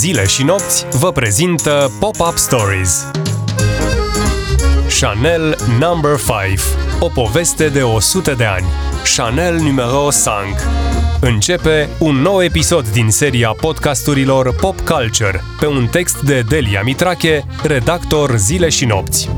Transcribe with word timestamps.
Zile 0.00 0.26
și 0.26 0.42
nopți 0.42 0.86
vă 0.90 1.12
prezintă 1.12 1.92
Pop-Up 1.98 2.36
Stories. 2.36 3.06
Chanel 5.00 5.56
Number 5.78 6.16
5. 6.46 6.60
O 7.00 7.08
poveste 7.08 7.68
de 7.68 7.82
100 7.82 8.34
de 8.34 8.44
ani. 8.44 8.66
Chanel 9.16 9.56
numero 9.56 10.08
5. 10.10 10.24
Începe 11.20 11.88
un 11.98 12.16
nou 12.16 12.42
episod 12.42 12.88
din 12.88 13.10
seria 13.10 13.50
podcasturilor 13.60 14.54
Pop 14.54 14.80
Culture, 14.80 15.44
pe 15.60 15.66
un 15.66 15.86
text 15.86 16.20
de 16.20 16.40
Delia 16.48 16.82
Mitrache, 16.82 17.44
redactor 17.62 18.36
Zile 18.36 18.68
și 18.68 18.84
nopți. 18.84 19.28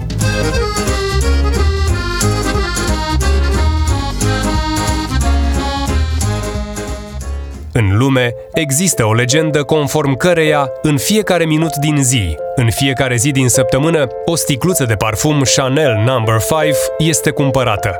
În 7.74 7.96
lume 7.98 8.34
există 8.52 9.04
o 9.04 9.12
legendă 9.12 9.62
conform 9.62 10.16
căreia, 10.16 10.70
în 10.82 10.96
fiecare 10.96 11.44
minut 11.44 11.76
din 11.76 12.02
zi, 12.02 12.36
în 12.56 12.70
fiecare 12.70 13.16
zi 13.16 13.30
din 13.30 13.48
săptămână, 13.48 14.06
o 14.24 14.34
sticluță 14.34 14.84
de 14.84 14.94
parfum 14.94 15.42
Chanel 15.56 16.02
No. 16.04 16.22
5 16.24 16.76
este 16.98 17.30
cumpărată. 17.30 17.96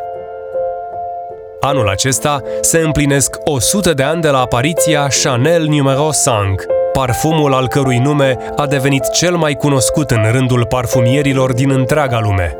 Anul 1.61 1.89
acesta 1.89 2.41
se 2.61 2.79
împlinesc 2.79 3.37
100 3.45 3.93
de 3.93 4.03
ani 4.03 4.21
de 4.21 4.29
la 4.29 4.41
apariția 4.41 5.09
Chanel 5.23 5.67
numero 5.67 6.09
5, 6.13 6.15
parfumul 6.93 7.55
al 7.55 7.69
cărui 7.69 7.99
nume 7.99 8.37
a 8.57 8.67
devenit 8.67 9.11
cel 9.11 9.37
mai 9.37 9.55
cunoscut 9.55 10.11
în 10.11 10.31
rândul 10.31 10.67
parfumierilor 10.67 11.53
din 11.53 11.71
întreaga 11.71 12.21
lume. 12.21 12.57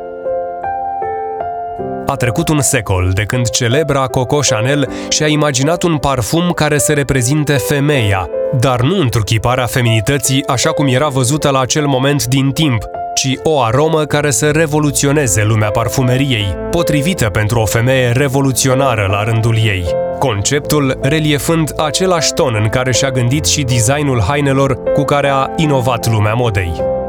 A 2.07 2.17
trecut 2.17 2.49
un 2.49 2.61
secol 2.61 3.11
de 3.15 3.23
când 3.23 3.49
celebra 3.49 4.07
Coco 4.07 4.39
Chanel 4.39 4.89
și-a 5.09 5.27
imaginat 5.27 5.83
un 5.83 5.97
parfum 5.97 6.51
care 6.51 6.79
să 6.79 6.93
reprezinte 6.93 7.53
femeia, 7.53 8.29
dar 8.61 8.81
nu 8.81 9.01
întruchiparea 9.01 9.67
feminității 9.67 10.47
așa 10.47 10.71
cum 10.71 10.87
era 10.87 11.09
văzută 11.09 11.51
la 11.51 11.61
acel 11.61 11.87
moment 11.87 12.27
din 12.27 12.51
timp, 12.51 12.83
ci 13.15 13.39
o 13.43 13.61
aromă 13.61 14.05
care 14.05 14.31
să 14.31 14.51
revoluționeze 14.51 15.45
lumea 15.45 15.71
parfumeriei, 15.71 16.57
potrivită 16.71 17.29
pentru 17.29 17.61
o 17.61 17.67
femeie 17.67 18.11
revoluționară 18.11 19.09
la 19.11 19.23
rândul 19.23 19.57
ei. 19.57 19.85
Conceptul 20.19 20.99
reliefând 21.03 21.73
același 21.77 22.33
ton 22.33 22.59
în 22.63 22.69
care 22.69 22.93
și-a 22.93 23.11
gândit 23.11 23.45
și 23.45 23.63
designul 23.63 24.21
hainelor 24.21 24.83
cu 24.93 25.03
care 25.03 25.29
a 25.29 25.51
inovat 25.57 26.11
lumea 26.11 26.35
modei. 26.35 27.02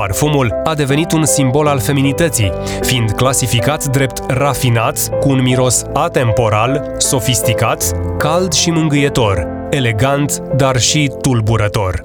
Parfumul 0.00 0.60
a 0.64 0.74
devenit 0.74 1.12
un 1.12 1.24
simbol 1.24 1.66
al 1.66 1.78
feminității, 1.78 2.52
fiind 2.80 3.10
clasificat 3.10 3.84
drept 3.84 4.22
rafinat, 4.30 5.18
cu 5.20 5.28
un 5.28 5.42
miros 5.42 5.84
atemporal, 5.92 6.94
sofisticat, 6.98 7.92
cald 8.18 8.52
și 8.52 8.70
mângâietor, 8.70 9.46
elegant, 9.70 10.38
dar 10.56 10.78
și 10.78 11.12
tulburător. 11.20 12.00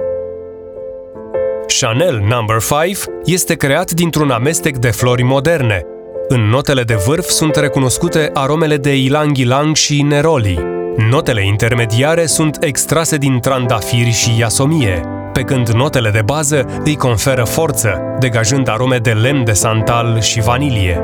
Chanel 1.79 2.23
No. 2.27 2.45
5 2.83 2.97
este 3.25 3.55
creat 3.55 3.91
dintr-un 3.91 4.29
amestec 4.29 4.77
de 4.77 4.89
flori 4.89 5.23
moderne. 5.23 5.81
În 6.27 6.41
notele 6.49 6.83
de 6.83 6.95
vârf 7.05 7.27
sunt 7.27 7.55
recunoscute 7.55 8.29
aromele 8.33 8.77
de 8.77 8.95
ilang-ilang 8.95 9.75
și 9.75 10.01
neroli. 10.01 10.59
Notele 11.09 11.45
intermediare 11.45 12.25
sunt 12.25 12.57
extrase 12.59 13.17
din 13.17 13.39
trandafiri 13.39 14.11
și 14.11 14.39
iasomie, 14.39 15.14
pe 15.35 15.41
când 15.41 15.69
notele 15.69 16.09
de 16.09 16.21
bază 16.25 16.65
îi 16.83 16.95
conferă 16.95 17.43
forță, 17.43 18.01
degajând 18.19 18.69
arome 18.69 18.97
de 18.97 19.11
lemn 19.11 19.43
de 19.43 19.51
santal 19.51 20.21
și 20.21 20.41
vanilie. 20.41 21.01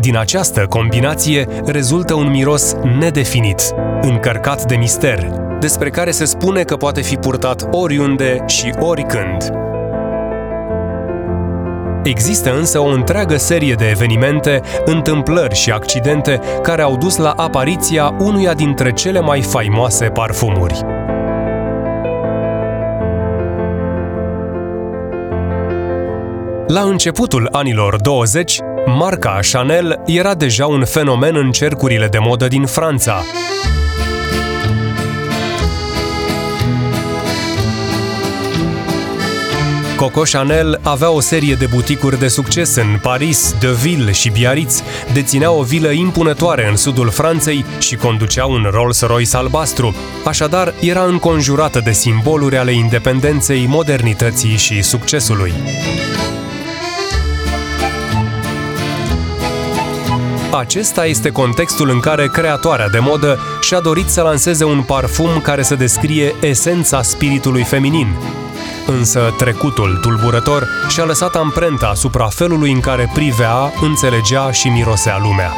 Din 0.00 0.16
această 0.16 0.66
combinație 0.68 1.46
rezultă 1.64 2.14
un 2.14 2.30
miros 2.30 2.74
nedefinit, 2.98 3.60
încărcat 4.00 4.64
de 4.64 4.76
mister, 4.76 5.28
despre 5.60 5.90
care 5.90 6.10
se 6.10 6.24
spune 6.24 6.62
că 6.62 6.76
poate 6.76 7.00
fi 7.00 7.16
purtat 7.16 7.68
oriunde 7.70 8.44
și 8.46 8.72
oricând. 8.80 9.52
Există 12.04 12.56
însă 12.56 12.78
o 12.78 12.86
întreagă 12.86 13.36
serie 13.36 13.74
de 13.74 13.88
evenimente, 13.88 14.60
întâmplări 14.84 15.54
și 15.54 15.70
accidente 15.70 16.40
care 16.62 16.82
au 16.82 16.96
dus 16.96 17.16
la 17.16 17.30
apariția 17.30 18.14
unuia 18.18 18.54
dintre 18.54 18.92
cele 18.92 19.20
mai 19.20 19.42
faimoase 19.42 20.04
parfumuri. 20.04 20.95
La 26.68 26.80
începutul 26.80 27.48
anilor 27.52 28.00
20, 28.00 28.58
marca 28.86 29.38
Chanel 29.52 30.02
era 30.06 30.34
deja 30.34 30.66
un 30.66 30.84
fenomen 30.84 31.36
în 31.36 31.52
cercurile 31.52 32.06
de 32.06 32.18
modă 32.18 32.48
din 32.48 32.66
Franța. 32.66 33.22
Coco 39.96 40.22
Chanel 40.22 40.80
avea 40.82 41.10
o 41.10 41.20
serie 41.20 41.54
de 41.54 41.66
buticuri 41.66 42.18
de 42.18 42.28
succes 42.28 42.74
în 42.74 42.98
Paris, 43.02 43.54
Deauville 43.60 44.12
și 44.12 44.30
Biarritz, 44.30 44.82
deținea 45.12 45.50
o 45.50 45.62
vilă 45.62 45.90
impunătoare 45.90 46.68
în 46.68 46.76
sudul 46.76 47.10
Franței 47.10 47.64
și 47.78 47.96
conducea 47.96 48.46
un 48.46 48.66
Rolls-Royce 48.70 49.36
albastru. 49.36 49.94
Așadar, 50.24 50.74
era 50.80 51.04
înconjurată 51.04 51.80
de 51.84 51.92
simboluri 51.92 52.56
ale 52.56 52.72
independenței, 52.72 53.66
modernității 53.66 54.56
și 54.56 54.82
succesului. 54.82 55.52
Acesta 60.58 61.06
este 61.06 61.30
contextul 61.30 61.90
în 61.90 62.00
care 62.00 62.28
creatoarea 62.28 62.88
de 62.88 62.98
modă 62.98 63.38
și-a 63.60 63.80
dorit 63.80 64.08
să 64.08 64.22
lanseze 64.22 64.64
un 64.64 64.82
parfum 64.82 65.40
care 65.42 65.62
să 65.62 65.74
descrie 65.74 66.34
esența 66.40 67.02
spiritului 67.02 67.62
feminin. 67.62 68.16
Însă 68.86 69.34
trecutul 69.36 69.98
tulburător 70.02 70.68
și-a 70.88 71.04
lăsat 71.04 71.34
amprenta 71.34 71.86
asupra 71.86 72.26
felului 72.26 72.72
în 72.72 72.80
care 72.80 73.10
privea, 73.14 73.72
înțelegea 73.80 74.50
și 74.50 74.68
mirosea 74.68 75.18
lumea. 75.22 75.52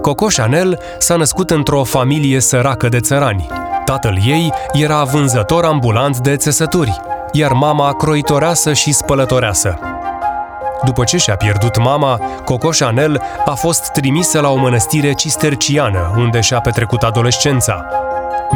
Coco 0.00 0.26
Chanel 0.26 0.78
s-a 0.98 1.16
născut 1.16 1.50
într-o 1.50 1.84
familie 1.84 2.40
săracă 2.40 2.88
de 2.88 3.00
țărani. 3.00 3.46
Tatăl 3.84 4.18
ei 4.26 4.52
era 4.72 5.02
vânzător 5.04 5.64
ambulant 5.64 6.18
de 6.18 6.36
țesături, 6.36 7.00
iar 7.32 7.52
mama 7.52 7.92
croitoreasă 7.92 8.72
și 8.72 8.92
spălătoreasă. 8.92 9.78
După 10.84 11.04
ce 11.04 11.16
și-a 11.16 11.36
pierdut 11.36 11.78
mama, 11.78 12.20
Cocoș 12.44 12.78
Chanel 12.78 13.22
a 13.44 13.54
fost 13.54 13.90
trimisă 13.92 14.40
la 14.40 14.48
o 14.48 14.56
mănăstire 14.56 15.12
cisterciană, 15.12 16.14
unde 16.16 16.40
și-a 16.40 16.60
petrecut 16.60 17.02
adolescența. 17.02 17.86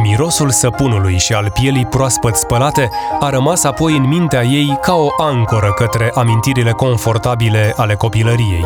Mirosul 0.03 0.51
săpunului 0.51 1.19
și 1.19 1.33
al 1.33 1.51
pielii 1.51 1.87
proaspăt 1.87 2.37
spălate 2.37 2.91
a 3.21 3.31
rămas 3.31 3.65
apoi 3.65 3.97
în 3.97 4.09
mintea 4.09 4.43
ei 4.43 4.79
ca 4.81 4.95
o 4.95 5.09
ancoră 5.17 5.73
către 5.77 6.11
amintirile 6.15 6.71
confortabile 6.71 7.75
ale 7.77 7.95
copilăriei. 7.95 8.65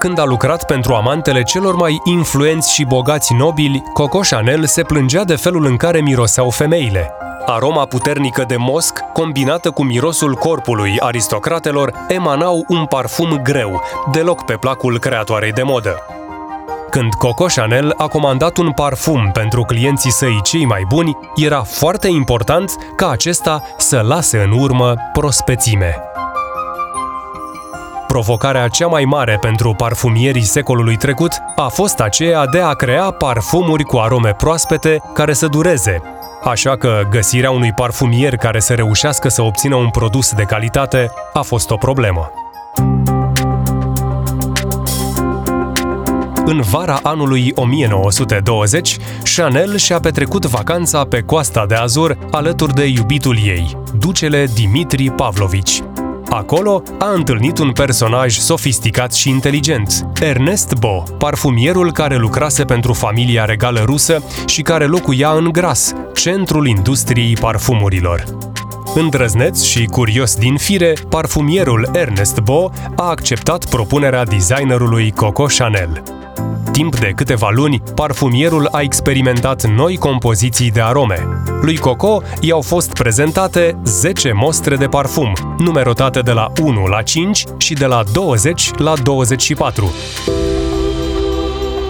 Când 0.00 0.18
a 0.18 0.24
lucrat 0.24 0.66
pentru 0.66 0.94
amantele 0.94 1.42
celor 1.42 1.74
mai 1.74 2.00
influenți 2.04 2.72
și 2.72 2.84
bogați 2.84 3.34
nobili, 3.34 3.82
Coco 3.92 4.18
Chanel 4.18 4.66
se 4.66 4.82
plângea 4.82 5.24
de 5.24 5.36
felul 5.36 5.64
în 5.64 5.76
care 5.76 6.00
miroseau 6.00 6.50
femeile– 6.50 7.10
Aroma 7.46 7.84
puternică 7.84 8.44
de 8.46 8.56
mosc, 8.56 8.98
combinată 9.12 9.70
cu 9.70 9.84
mirosul 9.84 10.34
corpului 10.34 10.96
aristocratelor, 10.98 11.92
emanau 12.08 12.64
un 12.68 12.84
parfum 12.84 13.40
greu, 13.42 13.82
deloc 14.12 14.44
pe 14.44 14.52
placul 14.52 14.98
creatoarei 14.98 15.52
de 15.52 15.62
modă. 15.62 16.02
Când 16.90 17.14
Coco 17.14 17.44
Chanel 17.44 17.94
a 17.96 18.06
comandat 18.06 18.56
un 18.56 18.72
parfum 18.72 19.30
pentru 19.32 19.62
clienții 19.62 20.10
săi 20.10 20.40
cei 20.42 20.64
mai 20.64 20.84
buni, 20.88 21.18
era 21.36 21.62
foarte 21.62 22.08
important 22.08 22.76
ca 22.96 23.10
acesta 23.10 23.62
să 23.76 24.00
lase 24.00 24.38
în 24.38 24.60
urmă 24.60 24.94
prospețime. 25.12 26.09
Provocarea 28.10 28.68
cea 28.68 28.86
mai 28.86 29.04
mare 29.04 29.38
pentru 29.40 29.74
parfumierii 29.74 30.42
secolului 30.42 30.96
trecut 30.96 31.32
a 31.56 31.68
fost 31.68 32.00
aceea 32.00 32.46
de 32.46 32.60
a 32.60 32.72
crea 32.72 33.10
parfumuri 33.10 33.82
cu 33.82 33.96
arome 33.96 34.32
proaspete 34.32 35.02
care 35.14 35.32
să 35.32 35.46
dureze, 35.46 36.02
Așa 36.44 36.76
că 36.76 37.02
găsirea 37.10 37.50
unui 37.50 37.72
parfumier 37.72 38.36
care 38.36 38.60
să 38.60 38.74
reușească 38.74 39.28
să 39.28 39.42
obțină 39.42 39.74
un 39.74 39.90
produs 39.90 40.32
de 40.32 40.42
calitate 40.42 41.10
a 41.32 41.40
fost 41.40 41.70
o 41.70 41.76
problemă. 41.76 42.30
În 46.44 46.60
vara 46.60 46.98
anului 47.02 47.52
1920, 47.54 48.96
Chanel 49.36 49.76
și-a 49.76 50.00
petrecut 50.00 50.44
vacanța 50.46 51.04
pe 51.04 51.20
coasta 51.20 51.66
de 51.66 51.74
Azur 51.74 52.18
alături 52.30 52.74
de 52.74 52.86
iubitul 52.86 53.36
ei, 53.44 53.76
ducele 53.98 54.46
Dimitri 54.54 55.10
Pavlovici. 55.10 55.82
Acolo 56.30 56.82
a 56.98 57.12
întâlnit 57.12 57.58
un 57.58 57.72
personaj 57.72 58.36
sofisticat 58.36 59.12
și 59.12 59.28
inteligent, 59.28 60.06
Ernest 60.20 60.74
Bo, 60.78 61.02
parfumierul 61.18 61.92
care 61.92 62.16
lucrase 62.16 62.64
pentru 62.64 62.92
familia 62.92 63.44
regală 63.44 63.82
rusă 63.84 64.22
și 64.46 64.62
care 64.62 64.86
locuia 64.86 65.30
în 65.30 65.48
Gras, 65.52 65.92
centrul 66.14 66.66
industriei 66.66 67.36
parfumurilor. 67.40 68.24
Îndrăzneț 68.94 69.62
și 69.62 69.84
curios 69.84 70.34
din 70.34 70.56
fire, 70.56 70.92
parfumierul 71.08 71.90
Ernest 71.92 72.40
Bo 72.40 72.70
a 72.96 73.08
acceptat 73.08 73.64
propunerea 73.64 74.24
designerului 74.24 75.10
Coco 75.10 75.44
Chanel. 75.58 76.19
Timp 76.80 76.98
de 76.98 77.12
câteva 77.16 77.50
luni, 77.50 77.82
parfumierul 77.94 78.68
a 78.70 78.80
experimentat 78.80 79.66
noi 79.66 79.96
compoziții 79.96 80.70
de 80.70 80.80
arome. 80.80 81.28
Lui 81.60 81.76
Coco 81.76 82.22
i-au 82.40 82.60
fost 82.60 82.92
prezentate 82.92 83.80
10 83.84 84.32
mostre 84.32 84.76
de 84.76 84.86
parfum, 84.86 85.32
numerotate 85.58 86.20
de 86.20 86.30
la 86.30 86.52
1 86.62 86.86
la 86.86 87.02
5 87.02 87.44
și 87.56 87.74
de 87.74 87.86
la 87.86 88.02
20 88.12 88.70
la 88.76 88.94
24. 89.02 89.90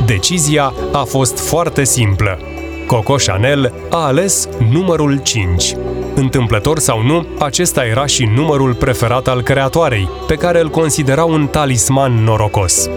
Decizia 0.06 0.74
a 0.92 1.02
fost 1.02 1.38
foarte 1.38 1.84
simplă. 1.84 2.38
Coco 2.86 3.14
Chanel 3.14 3.72
a 3.90 4.04
ales 4.04 4.48
numărul 4.70 5.20
5. 5.22 5.74
Întâmplător 6.14 6.78
sau 6.78 7.02
nu, 7.02 7.26
acesta 7.38 7.84
era 7.84 8.06
și 8.06 8.24
numărul 8.24 8.74
preferat 8.74 9.28
al 9.28 9.42
creatoarei, 9.42 10.08
pe 10.26 10.34
care 10.34 10.60
îl 10.60 10.68
considera 10.68 11.24
un 11.24 11.46
talisman 11.46 12.12
norocos. 12.24 12.88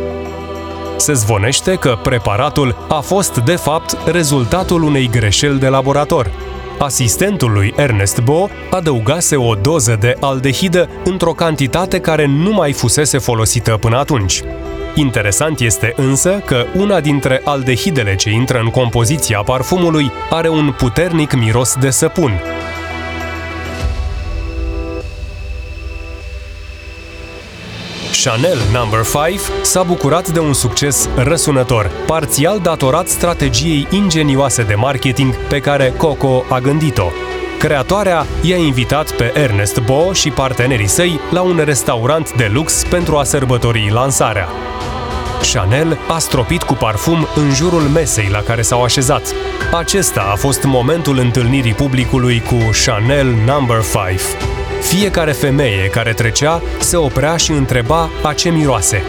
Se 1.04 1.14
zvonește 1.14 1.76
că 1.76 1.98
preparatul 2.04 2.86
a 2.90 3.00
fost, 3.00 3.38
de 3.38 3.56
fapt, 3.56 3.98
rezultatul 4.06 4.84
unei 4.84 5.10
greșeli 5.10 5.60
de 5.60 5.68
laborator. 5.68 6.32
Asistentul 6.80 7.52
lui 7.52 7.74
Ernest 7.78 8.22
Bo 8.22 8.48
adăugase 8.72 9.36
o 9.36 9.54
doză 9.56 9.98
de 10.00 10.18
aldehidă 10.20 10.90
într-o 11.04 11.32
cantitate 11.32 12.00
care 12.00 12.26
nu 12.26 12.52
mai 12.52 12.72
fusese 12.72 13.18
folosită 13.18 13.78
până 13.80 13.98
atunci. 13.98 14.42
Interesant 14.96 15.60
este 15.60 15.94
însă 15.96 16.42
că 16.46 16.66
una 16.78 17.00
dintre 17.00 17.42
aldehidele 17.44 18.16
ce 18.16 18.30
intră 18.30 18.60
în 18.60 18.70
compoziția 18.70 19.42
parfumului 19.46 20.12
are 20.30 20.50
un 20.50 20.74
puternic 20.78 21.34
miros 21.34 21.76
de 21.80 21.90
săpun, 21.90 22.42
Chanel 28.22 28.58
No. 28.72 28.86
5 29.28 29.40
s-a 29.62 29.84
bucurat 29.84 30.30
de 30.30 30.40
un 30.40 30.54
succes 30.54 31.10
răsunător, 31.16 31.92
parțial 32.06 32.60
datorat 32.60 33.08
strategiei 33.08 33.88
ingenioase 33.90 34.64
de 34.64 34.76
marketing 34.76 35.36
pe 35.36 35.60
care 35.60 35.94
Coco 35.98 36.44
a 36.50 36.60
gândit-o. 36.60 37.12
Creatoarea 37.60 38.26
i-a 38.42 38.56
invitat 38.56 39.12
pe 39.12 39.32
Ernest 39.36 39.80
Bo 39.80 40.14
și 40.14 40.30
partenerii 40.30 40.88
săi 40.88 41.20
la 41.32 41.42
un 41.42 41.62
restaurant 41.66 42.34
de 42.34 42.50
lux 42.54 42.84
pentru 42.90 43.18
a 43.18 43.24
sărbători 43.24 43.90
lansarea. 43.92 44.48
Chanel 45.54 45.98
a 46.08 46.18
stropit 46.18 46.64
cu 46.64 46.74
parfum 46.74 47.28
în 47.36 47.54
jurul 47.54 47.82
mesei 47.82 48.28
la 48.32 48.40
care 48.40 48.62
s-au 48.62 48.84
așezat. 48.84 49.34
Acesta 49.74 50.30
a 50.32 50.36
fost 50.36 50.64
momentul 50.64 51.18
întâlnirii 51.18 51.74
publicului 51.74 52.42
cu 52.42 52.58
Chanel 52.86 53.28
No. 53.46 53.58
5. 54.08 54.53
Fiecare 54.84 55.32
femeie 55.32 55.88
care 55.88 56.14
trecea 56.14 56.62
se 56.80 56.98
oprea 56.98 57.38
și 57.38 57.52
întreba 57.52 58.10
a 58.24 58.34
ce 58.34 58.50
miroase. 58.50 59.04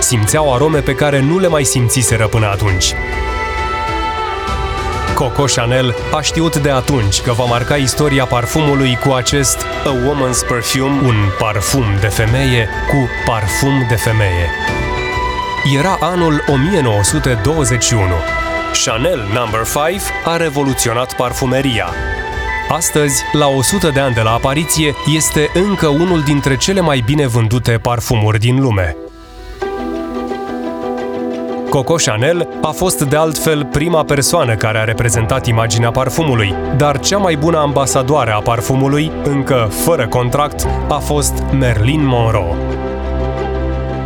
Simțeau 0.00 0.54
arome 0.54 0.78
pe 0.78 0.94
care 0.94 1.20
nu 1.20 1.38
le 1.38 1.48
mai 1.48 1.64
simțiseră 1.64 2.26
până 2.26 2.46
atunci. 2.46 2.94
Coco 5.14 5.44
Chanel 5.44 5.94
a 6.14 6.20
știut 6.20 6.56
de 6.56 6.70
atunci 6.70 7.20
că 7.20 7.32
va 7.32 7.44
marca 7.44 7.76
istoria 7.76 8.24
parfumului 8.24 8.98
cu 9.04 9.12
acest 9.12 9.58
A 9.84 9.92
Woman's 9.92 10.48
Perfume, 10.48 11.00
un 11.06 11.16
parfum 11.38 11.84
de 12.00 12.06
femeie 12.06 12.68
cu 12.88 13.08
parfum 13.24 13.86
de 13.88 13.94
femeie. 13.94 14.50
Era 15.78 15.96
anul 16.00 16.44
1921. 16.46 18.02
Chanel 18.84 19.28
No. 19.32 19.46
5 19.90 20.00
a 20.24 20.36
revoluționat 20.36 21.14
parfumeria. 21.16 21.88
Astăzi, 22.72 23.22
la 23.32 23.46
100 23.46 23.88
de 23.88 24.00
ani 24.00 24.14
de 24.14 24.20
la 24.20 24.30
apariție, 24.30 24.94
este 25.14 25.50
încă 25.54 25.86
unul 25.86 26.22
dintre 26.22 26.56
cele 26.56 26.80
mai 26.80 27.02
bine 27.06 27.26
vândute 27.26 27.78
parfumuri 27.82 28.38
din 28.38 28.60
lume. 28.60 28.96
Coco 31.70 31.94
Chanel 31.94 32.48
a 32.62 32.70
fost 32.70 33.02
de 33.02 33.16
altfel 33.16 33.64
prima 33.64 34.04
persoană 34.04 34.54
care 34.54 34.78
a 34.78 34.84
reprezentat 34.84 35.46
imaginea 35.46 35.90
parfumului, 35.90 36.54
dar 36.76 36.98
cea 36.98 37.16
mai 37.16 37.36
bună 37.36 37.58
ambasadoare 37.58 38.30
a 38.30 38.38
parfumului, 38.38 39.12
încă 39.24 39.68
fără 39.84 40.08
contract, 40.08 40.66
a 40.88 40.98
fost 40.98 41.42
Marilyn 41.52 42.06
Monroe. 42.06 42.56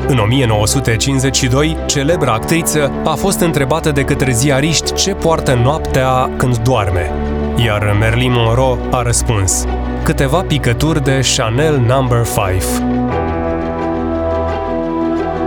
În 0.06 0.18
1952, 0.18 1.76
celebra 1.86 2.32
actriță 2.32 2.92
a 3.04 3.14
fost 3.14 3.40
întrebată 3.40 3.90
de 3.90 4.04
către 4.04 4.32
ziariști 4.32 4.92
ce 4.92 5.14
poartă 5.14 5.54
noaptea 5.54 6.30
când 6.36 6.56
doarme. 6.56 7.12
Iar 7.56 7.96
Marilyn 8.00 8.32
Monroe 8.34 8.78
a 8.90 9.02
răspuns 9.02 9.64
Câteva 10.04 10.40
picături 10.40 11.02
de 11.02 11.20
Chanel 11.36 11.78
No. 11.78 12.04
5. 12.06 12.62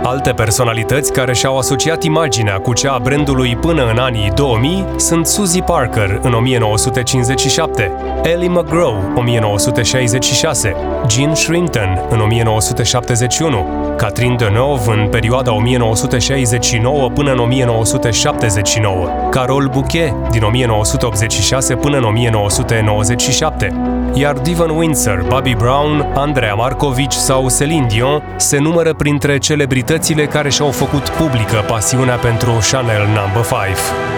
Alte 0.02 0.30
personalități 0.30 1.12
care 1.12 1.34
și-au 1.34 1.58
asociat 1.58 2.02
imaginea 2.02 2.58
cu 2.58 2.72
cea 2.72 2.92
a 2.92 2.98
brandului 2.98 3.56
până 3.56 3.90
în 3.90 3.98
anii 3.98 4.30
2000 4.34 4.84
sunt 4.96 5.26
Suzy 5.26 5.60
Parker 5.60 6.18
în 6.22 6.32
1957, 6.32 7.92
Ellie 8.22 8.48
McGraw 8.48 9.12
1966, 9.16 10.74
Jean 11.08 11.34
Shrinton 11.34 12.06
în 12.10 12.20
1971, 12.20 13.87
Catherine 13.98 14.34
Deneuve 14.34 14.92
în 14.92 15.08
perioada 15.08 15.54
1969 15.54 17.10
până 17.10 17.32
în 17.32 17.38
1979, 17.38 19.08
Carol 19.30 19.68
Bouquet 19.72 20.12
din 20.30 20.42
1986 20.42 21.74
până 21.74 21.96
în 21.96 22.04
1997, 22.04 23.72
iar 24.14 24.32
Devon 24.32 24.70
Windsor, 24.70 25.24
Bobby 25.28 25.54
Brown, 25.54 26.12
Andrea 26.14 26.54
Markovic 26.54 27.12
sau 27.12 27.50
Celine 27.58 27.86
Dion 27.86 28.22
se 28.36 28.58
numără 28.58 28.94
printre 28.94 29.38
celebritățile 29.38 30.26
care 30.26 30.48
și-au 30.48 30.70
făcut 30.70 31.08
publică 31.08 31.64
pasiunea 31.66 32.16
pentru 32.16 32.50
Chanel 32.70 33.06
No. 33.14 33.42
5. 33.42 34.17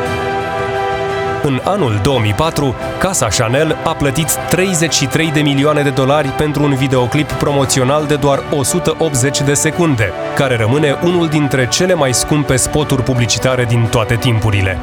În 1.42 1.60
anul 1.64 2.00
2004, 2.02 2.74
Casa 2.98 3.26
Chanel 3.26 3.76
a 3.84 3.90
plătit 3.90 4.34
33 4.50 5.30
de 5.30 5.40
milioane 5.40 5.82
de 5.82 5.90
dolari 5.90 6.28
pentru 6.28 6.62
un 6.62 6.74
videoclip 6.74 7.32
promoțional 7.32 8.06
de 8.06 8.16
doar 8.16 8.42
180 8.50 9.40
de 9.40 9.54
secunde, 9.54 10.12
care 10.34 10.56
rămâne 10.56 10.98
unul 11.04 11.28
dintre 11.28 11.68
cele 11.68 11.94
mai 11.94 12.14
scumpe 12.14 12.56
spoturi 12.56 13.02
publicitare 13.02 13.64
din 13.64 13.86
toate 13.90 14.14
timpurile. 14.14 14.78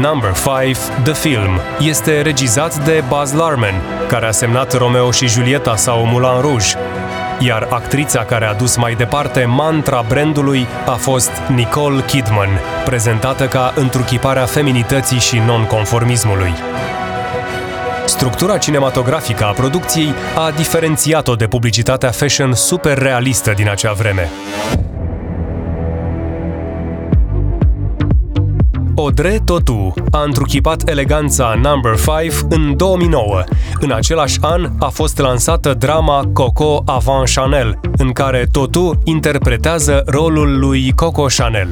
Number 0.00 0.32
5, 0.64 0.76
The 1.02 1.12
Film, 1.12 1.60
este 1.80 2.20
regizat 2.20 2.84
de 2.84 3.04
Baz 3.08 3.32
Luhrmann, 3.32 3.82
care 4.08 4.26
a 4.26 4.30
semnat 4.30 4.76
Romeo 4.76 5.10
și 5.10 5.28
Julieta 5.28 5.76
sau 5.76 6.04
Moulin 6.04 6.40
Rouge, 6.40 6.76
iar 7.40 7.66
actrița 7.70 8.24
care 8.24 8.44
a 8.44 8.54
dus 8.54 8.76
mai 8.76 8.94
departe 8.94 9.44
mantra 9.44 10.04
brandului 10.08 10.66
a 10.86 10.94
fost 10.94 11.30
Nicole 11.54 12.02
Kidman, 12.06 12.48
prezentată 12.84 13.46
ca 13.46 13.72
întruchiparea 13.76 14.44
feminității 14.44 15.18
și 15.18 15.38
nonconformismului. 15.46 16.52
Structura 18.06 18.58
cinematografică 18.58 19.44
a 19.44 19.52
producției 19.52 20.14
a 20.36 20.50
diferențiat-o 20.50 21.34
de 21.34 21.46
publicitatea 21.46 22.10
fashion 22.10 22.54
super 22.54 22.98
realistă 22.98 23.52
din 23.56 23.68
acea 23.70 23.92
vreme. 23.92 24.28
Audrey 29.00 29.40
Totu 29.44 29.94
a 30.10 30.22
întruchipat 30.22 30.88
eleganța 30.88 31.60
Number 31.62 31.94
5 32.20 32.32
în 32.48 32.76
2009. 32.76 33.42
În 33.74 33.92
același 33.92 34.38
an 34.40 34.70
a 34.78 34.88
fost 34.88 35.18
lansată 35.18 35.74
drama 35.74 36.30
Coco 36.32 36.82
Avant 36.86 37.28
Chanel, 37.34 37.80
în 37.96 38.12
care 38.12 38.48
Totu 38.52 38.98
interpretează 39.04 40.02
rolul 40.06 40.58
lui 40.58 40.92
Coco 40.94 41.26
Chanel. 41.36 41.68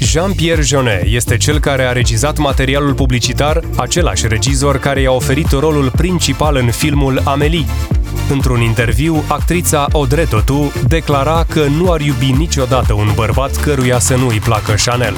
Jean-Pierre 0.00 0.62
Jeunet 0.62 1.02
este 1.04 1.36
cel 1.36 1.58
care 1.58 1.82
a 1.82 1.92
regizat 1.92 2.38
materialul 2.38 2.94
publicitar, 2.94 3.60
același 3.76 4.28
regizor 4.28 4.78
care 4.78 5.00
i-a 5.00 5.12
oferit 5.12 5.50
rolul 5.50 5.90
principal 5.96 6.56
în 6.56 6.70
filmul 6.70 7.20
Amelie. 7.24 7.66
Într-un 8.30 8.60
interviu, 8.60 9.24
actrița 9.28 9.86
Audrey 9.92 10.26
Totu 10.26 10.72
declara 10.88 11.44
că 11.48 11.64
nu 11.64 11.92
ar 11.92 12.00
iubi 12.00 12.34
niciodată 12.38 12.92
un 12.92 13.12
bărbat 13.14 13.56
căruia 13.56 13.98
să 13.98 14.16
nu 14.16 14.28
îi 14.28 14.38
placă 14.38 14.74
Chanel. 14.84 15.14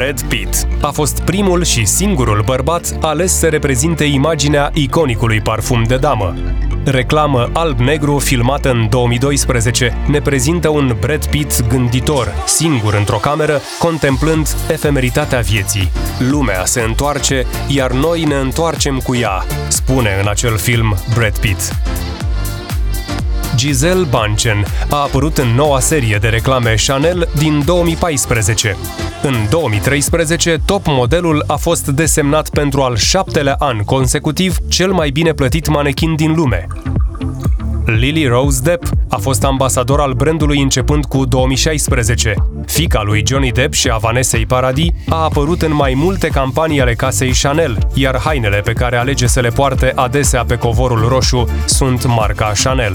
Brad 0.00 0.22
Pitt 0.22 0.66
a 0.80 0.90
fost 0.90 1.20
primul 1.20 1.64
și 1.64 1.84
singurul 1.84 2.42
bărbat 2.44 2.96
ales 3.00 3.38
să 3.38 3.48
reprezinte 3.48 4.04
imaginea 4.04 4.70
iconicului 4.74 5.40
parfum 5.40 5.82
de 5.82 5.96
damă. 5.96 6.34
Reclamă 6.84 7.50
alb-negru 7.52 8.18
filmată 8.18 8.70
în 8.70 8.88
2012 8.88 9.96
ne 10.06 10.20
prezintă 10.20 10.68
un 10.68 10.96
Brad 11.00 11.24
Pitt 11.24 11.66
gânditor, 11.68 12.34
singur 12.46 12.94
într-o 12.94 13.16
cameră, 13.16 13.60
contemplând 13.78 14.56
efemeritatea 14.70 15.40
vieții. 15.40 15.90
Lumea 16.30 16.64
se 16.64 16.80
întoarce, 16.80 17.46
iar 17.68 17.92
noi 17.92 18.22
ne 18.22 18.36
întoarcem 18.36 18.98
cu 18.98 19.16
ea, 19.16 19.44
spune 19.68 20.10
în 20.20 20.28
acel 20.28 20.56
film 20.56 20.96
Brad 21.14 21.38
Pitt. 21.38 21.76
Giselle 23.60 24.06
Bunchen 24.10 24.64
a 24.90 24.96
apărut 24.96 25.38
în 25.38 25.48
noua 25.48 25.80
serie 25.80 26.18
de 26.20 26.28
reclame 26.28 26.74
Chanel 26.86 27.28
din 27.38 27.62
2014. 27.64 28.76
În 29.22 29.34
2013, 29.50 30.56
top 30.64 30.86
modelul 30.86 31.44
a 31.46 31.56
fost 31.56 31.86
desemnat 31.86 32.48
pentru 32.48 32.82
al 32.82 32.96
șaptelea 32.96 33.56
an 33.58 33.78
consecutiv 33.78 34.56
cel 34.68 34.92
mai 34.92 35.10
bine 35.10 35.32
plătit 35.32 35.68
manechin 35.68 36.14
din 36.14 36.34
lume. 36.34 36.66
Lily 37.84 38.26
Rose 38.26 38.60
Depp 38.62 38.88
a 39.08 39.16
fost 39.16 39.44
ambasador 39.44 40.00
al 40.00 40.12
brandului 40.12 40.62
începând 40.62 41.04
cu 41.04 41.24
2016. 41.24 42.34
Fica 42.66 43.02
lui 43.02 43.22
Johnny 43.26 43.52
Depp 43.52 43.72
și 43.72 43.88
a 43.88 43.96
Vanessei 43.96 44.46
Paradis 44.46 44.90
a 45.08 45.22
apărut 45.22 45.62
în 45.62 45.74
mai 45.74 45.94
multe 45.96 46.28
campanii 46.28 46.80
ale 46.80 46.94
casei 46.94 47.32
Chanel, 47.42 47.78
iar 47.94 48.18
hainele 48.18 48.60
pe 48.60 48.72
care 48.72 48.96
alege 48.96 49.26
să 49.26 49.40
le 49.40 49.48
poarte 49.48 49.92
adesea 49.94 50.44
pe 50.44 50.56
covorul 50.56 51.08
roșu 51.08 51.48
sunt 51.66 52.06
marca 52.06 52.52
Chanel. 52.62 52.94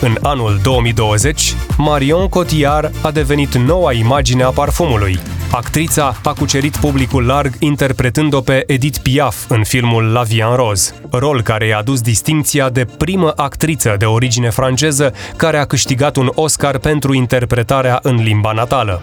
În 0.00 0.16
anul 0.22 0.58
2020, 0.62 1.54
Marion 1.76 2.28
Cotillard 2.28 2.94
a 3.02 3.10
devenit 3.10 3.54
noua 3.54 3.92
imagine 3.92 4.42
a 4.42 4.50
parfumului. 4.50 5.18
Actrița 5.50 6.16
a 6.24 6.32
cucerit 6.32 6.76
publicul 6.76 7.26
larg 7.26 7.54
interpretând-o 7.58 8.40
pe 8.40 8.64
Edith 8.66 8.98
Piaf 9.02 9.50
în 9.50 9.64
filmul 9.64 10.04
La 10.04 10.22
Vie 10.22 10.44
en 10.48 10.54
Rose, 10.54 10.94
rol 11.10 11.42
care 11.42 11.66
i-a 11.66 11.78
adus 11.78 12.00
distinția 12.00 12.68
de 12.68 12.84
primă 12.84 13.32
actriță 13.36 13.94
de 13.98 14.04
origine 14.04 14.50
franceză 14.50 15.14
care 15.36 15.56
a 15.58 15.64
câștigat 15.64 16.16
un 16.16 16.30
Oscar 16.34 16.78
pentru 16.78 17.14
interpretarea 17.14 17.98
în 18.02 18.16
limba 18.16 18.52
natală. 18.52 19.02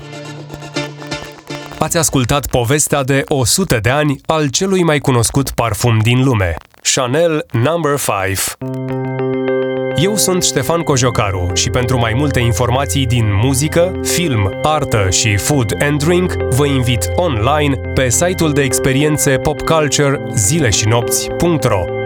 Ați 1.80 1.98
ascultat 1.98 2.48
povestea 2.48 3.04
de 3.04 3.24
100 3.28 3.80
de 3.82 3.90
ani 3.90 4.20
al 4.26 4.50
celui 4.50 4.84
mai 4.84 5.00
cunoscut 5.00 5.50
parfum 5.50 6.00
din 6.00 6.24
lume, 6.24 6.56
Chanel 6.84 7.46
No. 7.52 7.80
5. 7.98 8.38
Eu 9.96 10.16
sunt 10.16 10.44
Ștefan 10.44 10.82
Cojocaru 10.82 11.52
și 11.54 11.70
pentru 11.70 11.98
mai 11.98 12.14
multe 12.16 12.40
informații 12.40 13.06
din 13.06 13.26
muzică, 13.44 14.00
film, 14.04 14.60
artă 14.62 15.08
și 15.10 15.38
food 15.38 15.76
and 15.80 16.04
drink, 16.04 16.34
vă 16.34 16.66
invit 16.66 17.10
online 17.16 17.76
pe 17.94 18.10
site-ul 18.10 18.54
de 18.54 18.62
experiențe 18.62 19.38
popculture 19.38 20.22
zileșinopți.ro 20.36 22.03